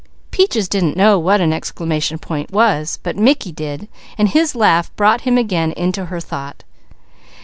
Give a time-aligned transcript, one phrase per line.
[0.31, 3.87] Peaches didn't know what an exclamation point was, but Mickey did.
[4.17, 6.63] His laugh brought him again into her thought.